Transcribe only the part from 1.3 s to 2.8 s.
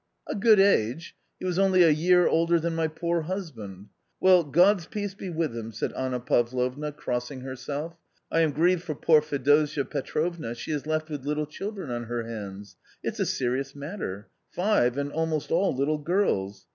He was only a year older than